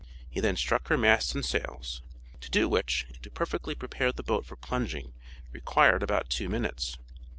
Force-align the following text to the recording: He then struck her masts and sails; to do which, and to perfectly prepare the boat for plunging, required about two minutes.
He 0.27 0.39
then 0.39 0.55
struck 0.55 0.87
her 0.87 0.97
masts 0.97 1.35
and 1.35 1.45
sails; 1.45 2.01
to 2.39 2.49
do 2.49 2.67
which, 2.67 3.05
and 3.09 3.21
to 3.21 3.29
perfectly 3.29 3.75
prepare 3.75 4.11
the 4.11 4.23
boat 4.23 4.47
for 4.47 4.55
plunging, 4.55 5.13
required 5.53 6.01
about 6.01 6.27
two 6.31 6.49
minutes. 6.49 6.97